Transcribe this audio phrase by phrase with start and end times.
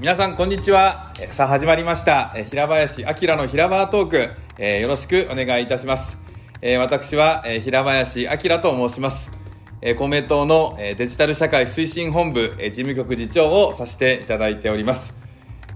[0.00, 1.12] 皆さんこんにちは。
[1.32, 2.28] さあ始まりました。
[2.28, 6.18] 平林明の平場トーク、よろしくお願いいたします、
[6.62, 9.32] えー私は平林明と申します。
[9.82, 15.12] え公明党のデジタル社会推進本部事務局次長をさせていただいております。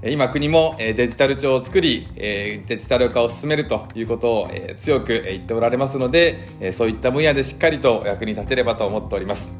[0.05, 9.53] 今国もデジタル庁を作りデジタル化を進めるということを強く言っておられますのでそういった分野でしっかりと役に立てればと思っております。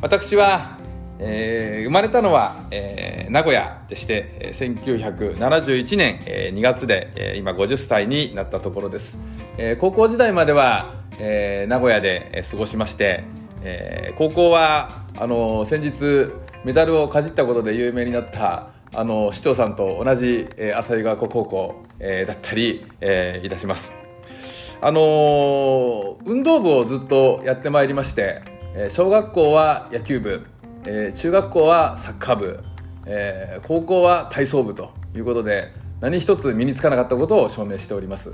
[0.00, 0.78] 私は、
[1.24, 9.18] えー生まれたのは、えー名古屋でして、1971年、えー2月で、えー今50歳になったところです、
[9.56, 13.24] えー高校時代までは、えー名古屋で、過ごしまして、
[13.62, 16.32] えー高校はあの先日
[16.64, 23.92] メダルをかじったことで有名になったあの市長さんと同じ、えー浅井川高校、えーだったり、えーいたします。
[24.84, 28.42] あの運動部をずっとやってまいりまして、
[28.74, 30.46] えー小学校は野球部、
[30.84, 32.60] えー中学校はサッカー部、
[33.06, 38.32] えー高校は体操部ということで何一つ身につかなかったことを証明しております。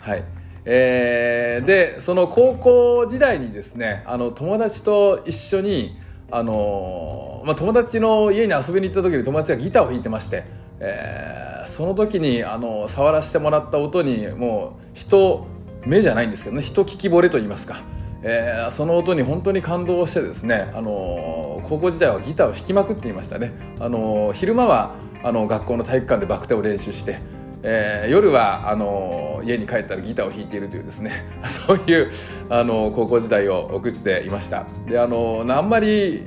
[0.00, 0.24] はい
[0.64, 5.98] えーでその高校時代にですねあの友達と一緒に
[6.32, 10.44] あのまあ、友達の家に遊びに行った時に友達がギターを弾いてまして、
[10.78, 15.46] えーその時にあの触らせてもらった音にもう人
[15.86, 17.80] 目じゃないんですけどね人聞き惚れと言いますか、
[18.22, 27.18] えーその音に本当に感動してですね、あのー高校時代はギターを弾きまくっていましたね、あのー昼間はあの学校の体育館でバク転を練習して
[27.62, 32.10] えー夜はあの家に帰ったらギターを弾いているというですね そういう
[32.48, 34.66] あの高校時代を送っていました。
[34.88, 36.26] であのあんまり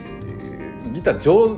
[0.94, 1.58] ギター上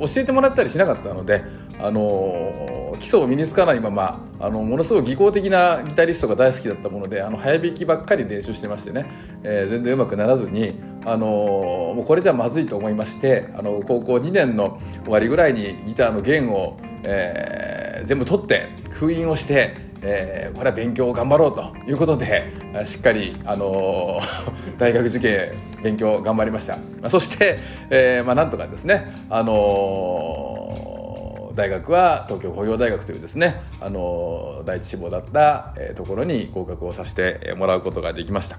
[0.00, 1.42] 教えてもらったりしなかったので
[1.78, 9.06] あの基礎を身につかないままあのものすごい技巧的なギタリストが大好きだったものであの早弾きばっかり練習してましてね、
[9.42, 22.52] えー全然うまくならずにあのもうこれじゃまずいと思いましてあの高校2年の終わりぐらいにギターの弦を、えー全部取って封印をして、えーこれは勉強を頑張ろうということで
[22.84, 24.20] しっかり、あの
[24.76, 25.52] 大学受験
[25.82, 26.78] 勉強頑張りました。
[27.08, 27.58] そして、
[27.88, 30.93] えーまあ、なんとかですね、あの
[31.54, 38.58] 大学は東京工業大学というですね、あの第一志望だった、えところに合格をさせてもらうことができました。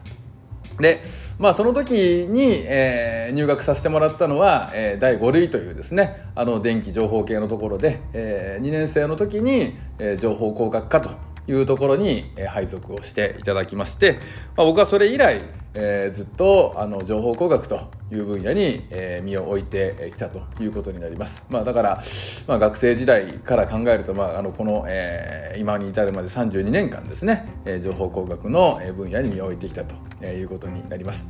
[0.80, 1.04] で、
[1.38, 11.10] まあ、その時に、えー入学させてもらったのは、えー第5類というですねあの電気情報系のところで、え2年生の時に、えー情報工学科と
[11.48, 14.20] いうところに、配属をしていただきまして、
[14.56, 15.42] まあ、僕はそれ以来、
[15.74, 22.04] えーずっとあの情報工学という分野に、え身を置いてきたということになります、まあ、だから、
[22.48, 31.26] まあ、学生時代から考えると、まあ、あのこの、えー今に至るまで32年間ですね、え情報工学の分野に身を置いてきたということになります。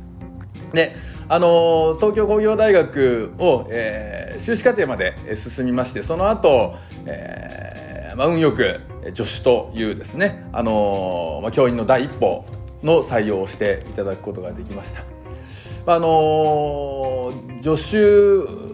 [0.72, 0.96] で、
[1.28, 6.74] あのー東京工業大学を、えー修士課程まで進みましてその後、
[7.06, 7.65] えー
[8.16, 8.80] まあ、運よく
[9.14, 12.46] 助手というですね、あのまあ、教員の第一歩
[12.82, 15.04] の採用をしていただくことができました。
[15.88, 17.32] あの
[17.62, 18.66] 助手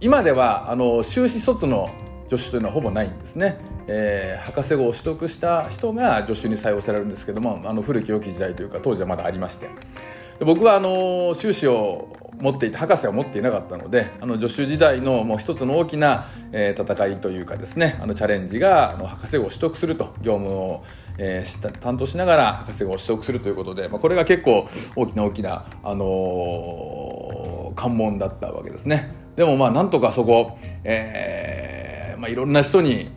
[0.00, 1.90] 今ではあの修士卒の
[2.28, 9.68] 助手というのはほぼないんですね、えー博士号を取得した人が助手に採用されるんですけどもあの古き良き時代というか当時はまだありまして
[10.40, 12.08] 僕はあの修士を
[12.40, 20.84] 持っていて博士は持っていなかったのであの助手時代のもう一つの大きな、えー戦いというかですねあのチャレンジがあの博士号を取得すると業務を、
[21.18, 29.12] えーした担当しながら博士号を取得するということで、まあ、これが結構大きな大きな、あのー関門だったわけですね。
[29.36, 33.10] でもまあなんとかそこ、えーまあ、いろんな人に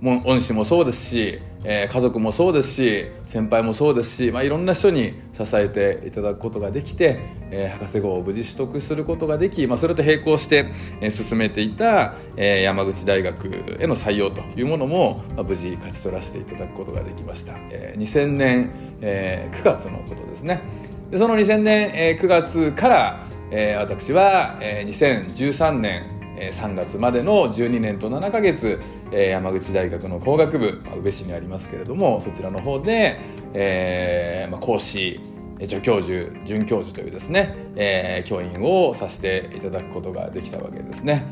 [0.00, 7.18] も恩師もそうですし、えー家族もそうですし先輩もそうですし、まあ、いろんな人に支えていただくことができて、
[7.50, 10.66] えー博士号を無事取得することができ、まあ、それと並行して、
[11.00, 13.46] えー進めていた、えー山口大学
[13.80, 18.70] への採用というものも、まあ、無事勝ち取らせていただくことができました、えー2000年、
[19.00, 20.60] えー9月のことですね。
[21.10, 28.80] でその2000年、えー9月から、えー私は、えー2013年え3月までの12年と7ヶ月、
[29.12, 33.18] え山口大学の工学部、宇部市にありますけれどもそちらの方で、
[33.54, 35.20] えま、講師
[35.60, 41.24] 助教授准教授というですね、え教員をさせていただくことができたわけですね。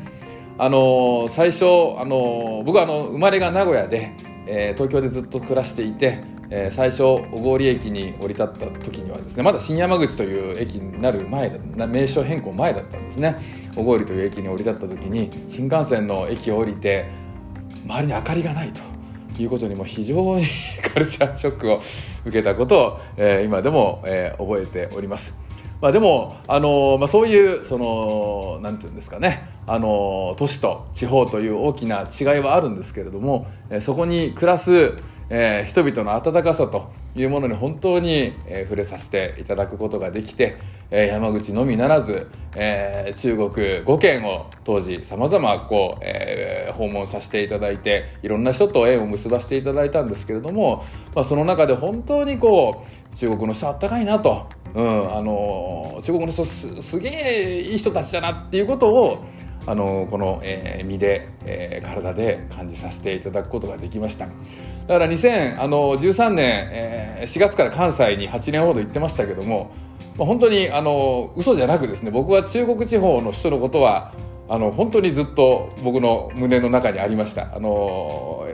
[0.57, 1.65] あの最初、
[1.99, 4.11] あの僕はあの生まれが名古屋で、
[4.47, 6.19] えー東京でずっと暮らしていて、
[6.49, 13.37] えー最初小郡駅に降り立った時にはですねまだ新山口という駅になる前だ名称変更前だったんですね
[13.75, 17.05] 小郡という駅に降り立った時に新幹線の駅を降りて
[17.85, 18.81] 周りに明かりがないと
[19.41, 20.45] いうことにも非常に
[20.93, 21.81] カルチャーショックを
[22.25, 25.44] 受けたことを、えー今でも、え覚えております。
[25.81, 29.49] まあ、でも、あのまあ、そういうそのなんていうんですかね。
[29.67, 34.93] あの都市と地方という大きな違いはあるんですけれども、えそこに暮らす、
[35.29, 40.57] えー、人々の温かさというものに本当に、えー、触れさせていただくことができて、
[40.91, 43.49] えー、山口のみならず、えー、中国
[43.83, 50.85] 5県を当時さまざまこう、え、訪問させていただいていろんな人と縁を結ばせていただいたんですけれども、
[51.15, 59.23] まあ、その中で本当にこう中国の人あったかいなと、うん、あの中国の人すげえいい人たちだなっていうことを
[59.65, 64.25] あのこの、えー、身で、えー、体で感じさせていただくことができました。
[64.25, 64.31] だ
[64.99, 69.71] から2013年、えー、4月から関西に8年ほど行ってましたけども、
[70.17, 74.13] 本当にあの嘘じゃなくですね僕は中国地方の人のことは
[74.47, 77.55] あの本当にずっと僕の胸の中にありました。
[77.55, 78.47] あの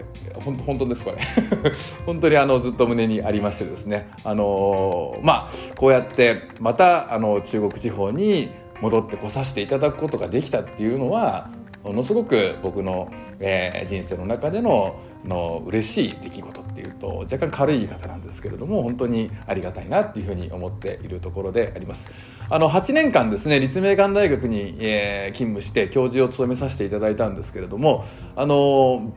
[0.43, 1.17] 本当本当ですこれ
[2.05, 4.09] 本当にあのずっと胸にありましてですね。
[4.23, 8.51] あのまあこうやってまたあの中国地方に
[8.81, 11.49] 戻ってこさせていただくことができたっていうのは
[11.83, 22.09] ものすごく僕の、えー、人生の中でのの嬉しい出来事っていうと若干軽い言い方なんですけれども本当にありがたいなっていうふうに思っているところであります。
[22.49, 28.05] あの8年間ですね立命館大学に、えー、勤務して教授を務めさせていただいたんですけれども
[28.35, 29.13] あの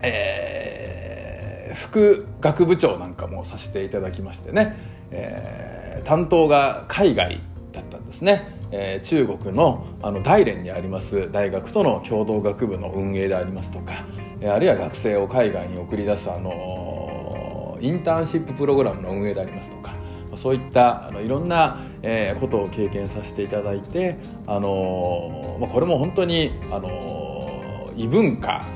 [0.00, 4.76] えー、副学部長なんかもさせていただきましてね、
[5.10, 7.40] えー、担当が海外
[7.72, 8.55] だったんですね。
[8.70, 14.04] えー、中国のあの大連にあります大学との共同学部の運営でありますとか、
[14.40, 19.94] えー、あるいは学生を海外に送り出す、あのー、インターンシッププログラムの運営でありますとか
[20.36, 24.16] そういったあのいろんな、えー、ことを経験させていただいて、
[24.46, 28.66] あのまあ、これも本当に、あの、異文化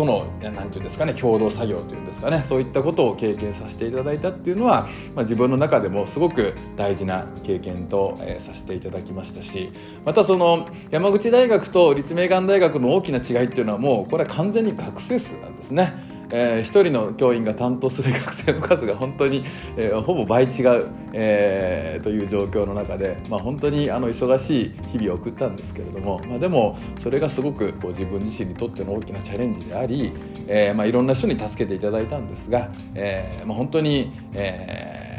[0.00, 9.70] との何て言うんですかね共同作業というんですかねそういったことを経験させていただいたっていうのは、まあ、自分の中でもすごく大事な経験と、えー、させていただきましたし
[10.06, 16.09] またその山口大学と立命館大学の大きな違いっていうのはもうこれは完全に学生数なんですね。
[16.32, 19.44] えー、1人の教員が担当する学生の数が本当に、
[19.76, 30.12] えー、ほぼ倍違う、えー、という状況の中で、まあ、本当にあの忙しい日々を送ったんですけれども、まあ、でもそれがすごくこう自分自身にとっての大きなチャレンジであり、
[30.46, 35.10] えーまあ、いろんな人に助けていただいたんですが、えーまあ、本当に、えー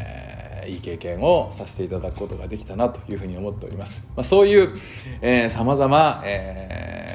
[0.68, 4.02] いい経験をさせていただくことができたなというふうに思っております。
[4.16, 6.24] まあ、そういうさまざま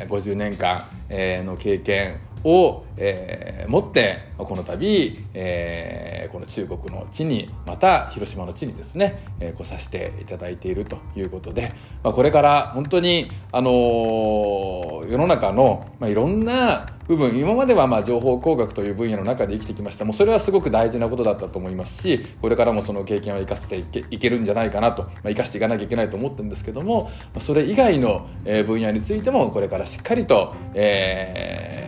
[0.08, 11.72] 50年間、えー、の経験を、えー、持ってこの度、えー、この中国の地にまた広島の地にですね、えー、来させていただいているということで、
[12.04, 20.04] まあ、これから本当に、あのー、世の中の、まあ、いろんな部分今まではまあ情報工学という分野の中で生きてきました。
[20.04, 27.10] もうそれはすごく大事なことだったと思いますしこれからもその経験を生かせていけいけるんじゃないかなと、まあ、生かしていかなきゃいけないと思ってるんですけども
[27.40, 31.85] それ以外の分野についてもこれからしっかりと、えー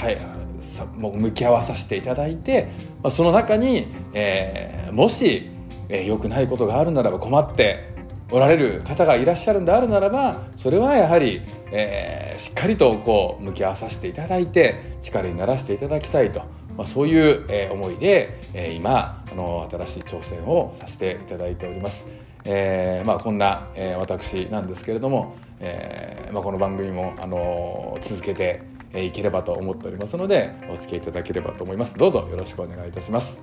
[0.00, 0.18] はい
[0.62, 2.68] さもう向き合わさせていただいて、
[3.02, 5.50] まあ、その中に、えー、もし
[5.90, 7.92] 良、えー、くないことがあるならば困って
[8.30, 16.40] おられる方がいらっしゃるんであるならばそれはやはり、えー、しっかりとこう向き合わさせていただいて力にならせていただきたいと、
[16.78, 22.06] まあ、そういう、えー、思いで、えー、今あの新しい挑戦をさせていただいております。
[22.44, 31.96] えーまあ、こんな、えー、私なんですけれども、えーまあ、この番組も、あのー、続けてえいければと思っておりますのでお付き合いいただければと思います。
[31.96, 33.42] どうぞよろしくお願いいたします。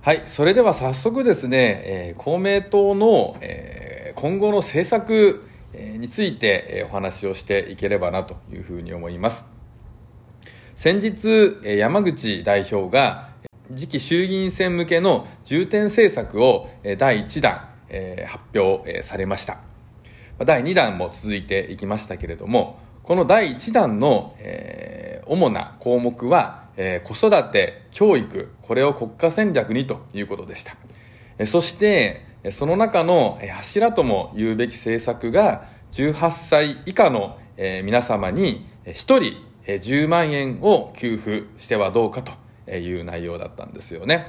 [0.00, 9.46] はいそれでは早速ですね、えー、公明党の、えー、今後の政策についてお話をしていければなというふうに思います。
[10.74, 13.30] 先日山口代表が
[13.76, 16.68] 次期衆議院選向けの重点政策を
[16.98, 17.68] 第1弾
[18.26, 19.71] 発表されました。
[20.44, 30.76] 第2弾も続いていきましたけれども、この第1弾の、えー、主な項目は、えー、子育て、教育、これを国家戦略にということでした。
[31.38, 39.20] え、そして、その中の柱とも言うべき政策が、18歳以下の、え、皆様に1人
[39.66, 42.32] 10万円を給付してはどうかと
[42.70, 44.26] いう内容だったんですよね。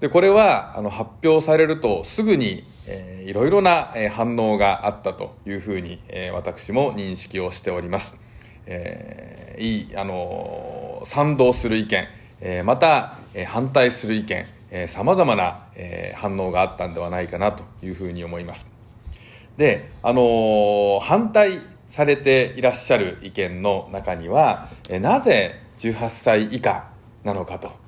[0.00, 8.16] で、これはあの発表されるとすぐに、えー、いろいろな、反応があったというふうに、えー、私も認識をしております。
[8.66, 12.06] えー、いい、あのー、賛同する意見、
[12.40, 18.66] えー、また、えー、反対する意見、えー、様々な、えー、反応があったんではないかなというふうに思います。
[19.58, 26.88] で、あのー、反対されていらっしゃる意見の中には、えー、なぜ18歳以下
[27.22, 27.79] なのかと。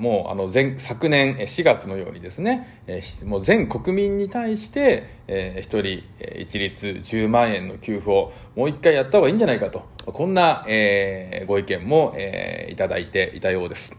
[0.00, 13.96] もうあの前昨年4月のようにですね、え、もう全国民に対して、えー、1人一律10万円の給付をもう一回やった方がいいんじゃないかとこんな、えー、ご意見も、えー、いただいていたようです。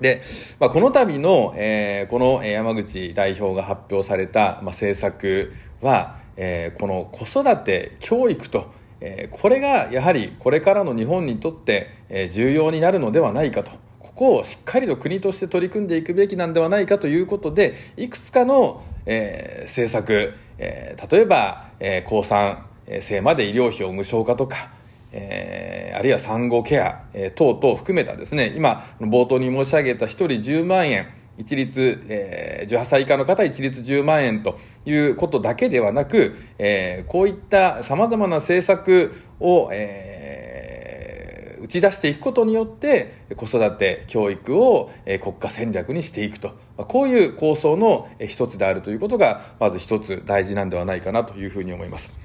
[0.00, 0.22] で、
[0.58, 13.70] まあ、この度の、えー、この山口代表が発表された、まあ、政策は、えー、この子育て教育と、えー、これがやはりこれからの日本にとって、えー、重要になるのではないかと
[14.14, 24.74] ここをしっかりと国として取り組んでいくべきなんではないかということでいくつかの、えー、政策、えー、例えば、えー、高3生まで医療費を無償化とか
[25.16, 31.06] えー、あるいは産後ケア、えー、等々含めたですね、今、冒頭に申し上げた1人10万円、
[31.38, 40.13] 一律、えー、18歳以下の方一律10万円ということだけではなく、えー、こういった様々な政策を、えー、
[41.64, 52.20] 打ち出していくことによって子育て教育を、国家戦略にしていくと、こういう構想の一つであるということがまず一つ大事なんではないかなというふうに思います。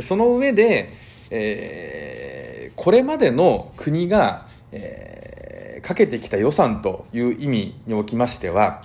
[0.00, 0.92] その上で、
[1.30, 8.84] えー、これまでの国が、えー、かけてきた予算という意味におきましては、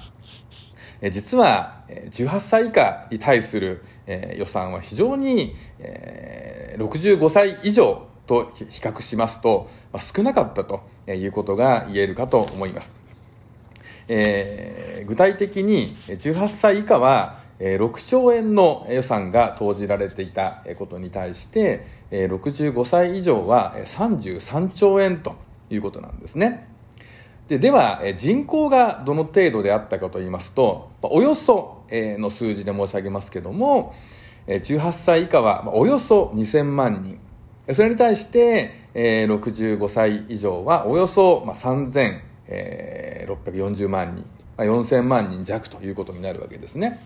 [1.12, 3.84] 実は18歳以下に対する、
[4.36, 5.54] 予算は非常に、
[6.78, 12.94] 65歳以上と比較しますと、ま、少なかったということが言えるかと思います。
[14.08, 25.36] えー、具体的に18歳以下は6兆円の予算が投じられていたことに対して65歳以上は33兆円と
[25.70, 26.68] いうことなんですね
[27.50, 33.94] ででは人口がどの程度であったかといいますとおよその数字で申し上げますけども
[34.48, 37.20] 18歳以下はおよそ2000万人
[37.74, 44.24] それに対してえ65歳以上はおよそま3640万人
[44.60, 47.00] ま4000万人弱ということになるわけですね。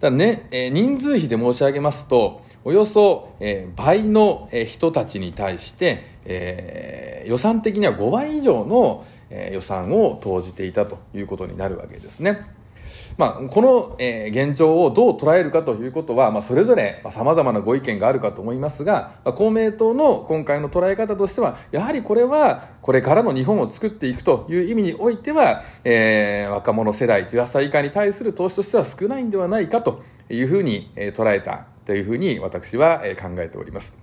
[0.00, 12.59] だね、えー、人数比で申し上げますと、およそ、えー、倍の、え、人たちに対して、えー、予算的には5倍以上の、え、予算を投じていたということになるわけですね。
[13.20, 33.98] まあ、この、え、現状をどう捉えるかということは、まあ、それぞれさまざ、まなご意見があるかと思いますが、ま、公明党の今回の捉え方としてはやはりこれはこれからの日本を作っていくという意味においては、えー、若者世代18歳以下に対する投資としては少ないんではないかというふうに、え、捉えたというふうに私は、え、考えております。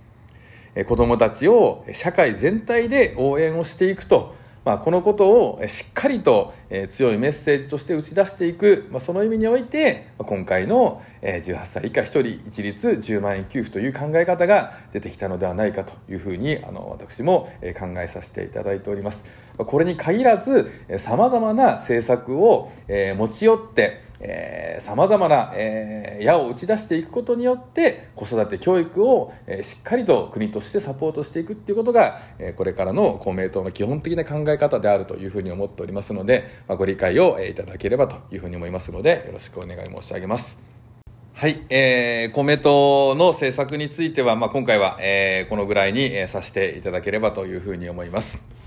[0.86, 4.36] 子どもたちを社会全体で応援をしていくと
[4.68, 6.52] まあ、このことをしっかりと
[6.90, 19.24] 強いメッセージとして打ち出していく、まあ、その意味において今回の18歳以下1人一律10万円給付という考え方が出てきたのではないかというふうにあの私も考えさせていただいております。
[19.56, 24.02] これに限らずさまざまな政策を持ち寄って
[24.80, 40.58] さまざまな、えー、矢を打ち出していくことによって子育て教育を、えー、しっかりと国としてサポートしていくっていうことが、えー、これからの公明党の基本的な考え方であるというふうに思っておりますので、まあ、ご理解を、えー、いただければというふうに思いますのでよろしくお願い申し上げます。
[41.34, 48.57] はい、えー、公明党の政策については、まあ、今回は、えー、このぐらいに、えー、させていただければというふうに思います。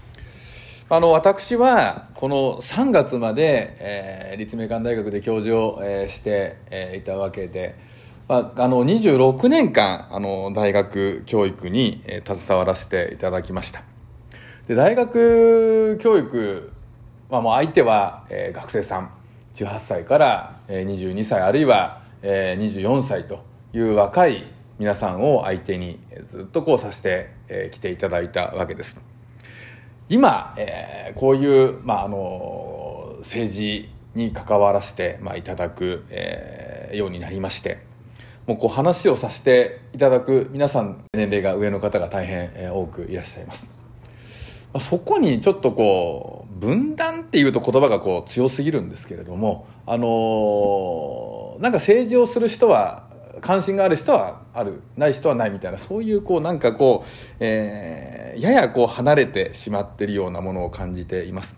[0.93, 7.77] あの、私は、この3月まで、えー、立命館大学で教授を、えー、して、えー、いたわけで、
[8.27, 13.83] まあ、あの、26年間、あの、大学教育に、えー、携わらせていただきました。
[14.67, 16.73] で、大学教育、
[17.29, 19.11] まあ、もう相手は、えー、学生さん、
[19.55, 29.10] 18歳から、えー、22歳、あるいは、えー、24歳という若い皆さんを相手に、ずっとこうさせてき、ていただいたわけです。
[30.11, 37.79] 今、えー、こういう、まあ、あの政治に関わらせて、まあ、いただく、えー、ようになりまして
[38.45, 43.69] もうこう話をさせていただく皆さん年齢が上の方が大変、えー、多くいらっしゃいます、
[44.73, 53.10] まあ、そこにちょっとこう分断っていうと言葉がこう強すぎるんですけれどもあのー、なんか政治をする人は
[53.41, 61.57] 関心がある人はあるない人はないみたいなそういうこうなんかこう、えー、ややこう離れてしまってるようなものを感じています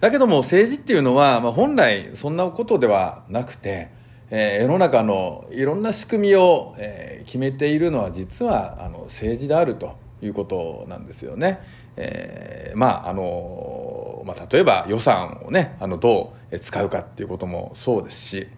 [0.00, 3.90] だけども政治っていうのは、まあ、本来そんなことではなくて、
[4.30, 11.60] えー、世の中のいろんな仕組みを、えー、決めているのは実はあの政治であるということなんですよね。
[11.96, 18.48] えー、まああのまあ、例えば予算をねあのどう使うかっていうこともそうですし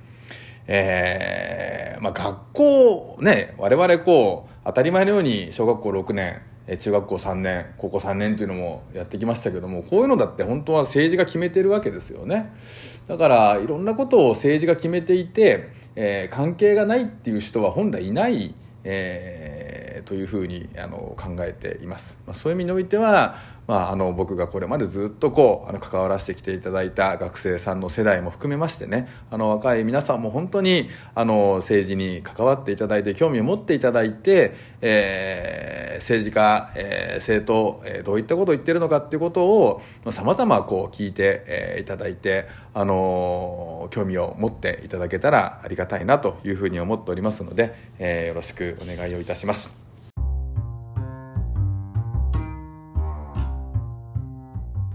[0.67, 6.43] えー、まあ学校ね、我々こう、当たり前のように小学校6年、
[6.79, 12.53] 中学校3年高校3年というのもやってきましたけどもこういうのだって本当は政治が決めてるわけですよね。
[13.09, 18.55] だからいろんなことを政治が決めていて、えー、関係がないっていう人は本来いない、
[18.85, 49.82] えー、というふうにあの考えています、まあ、そういう意味においてはまあ、あの僕がこれまでずっとこうあの関わらせてきていただいた学生さんの世代も含めましてねあの若い皆さんも本当にあの政治に関わっていただいて興味を持っていただいて、えー、政治家、えー、政党、えー、どういったことを言ってるのかっていうことをさまざまこう聞いて、えー、いただいて、あの興味を持っていただけたらありがたいなというふうに思っておりますので、えー、よろしくお願いをいたします。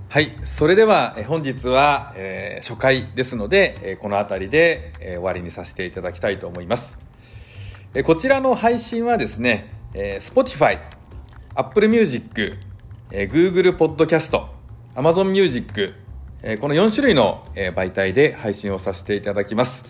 [0.09, 0.31] はい。
[0.45, 6.97] それでは、え本日は、えー、初回ですので、えこの辺りで、え終わりにさせていただきたいと思います。
[7.93, 10.79] えこちらの配信はですね、え Spotify、
[11.55, 12.57] Apple Music、
[13.11, 14.45] え Google Podcast、
[14.95, 15.93] Amazon Music、
[16.41, 19.83] えこの4種類の、え媒体で配信をさせていただきます。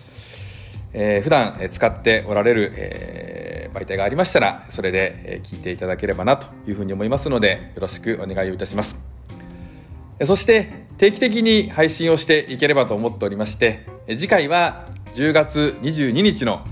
[0.94, 9.07] えー、普段使っておられる、えー、媒体がありましたら、それで聞いていただければなというふうに思いますので、よろしくお願いをいたします。
[10.24, 16.64] そして定期的に配信をしていければと思っておりまして、次回は10月22日の